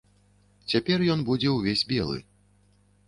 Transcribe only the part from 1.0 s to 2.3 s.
ён будзе ўвесь белы.